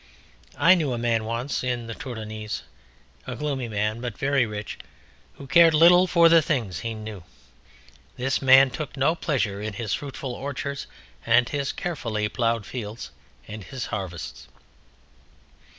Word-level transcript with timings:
I 0.57 0.73
knew 0.73 0.93
a 0.93 0.97
man 0.97 1.25
once 1.25 1.63
in 1.63 1.85
the 1.85 1.93
Tourdenoise, 1.93 2.63
a 3.27 3.35
gloomy 3.35 3.67
man, 3.67 4.01
but 4.01 4.17
very 4.17 4.47
rich, 4.47 4.79
who 5.33 5.45
cared 5.45 5.75
little 5.75 6.07
for 6.07 6.27
the 6.27 6.41
things 6.41 6.79
he 6.79 6.95
knew. 6.95 7.23
This 8.17 8.41
man 8.41 8.71
took 8.71 8.97
no 8.97 9.13
pleasure 9.13 9.61
in 9.61 9.73
his 9.73 9.93
fruitful 9.93 10.33
orchards 10.33 10.87
and 11.23 11.47
his 11.49 11.71
carefully 11.71 12.27
ploughed 12.29 12.65
fields 12.65 13.11
and 13.47 13.63
his 13.63 13.85
harvests. 13.93 14.47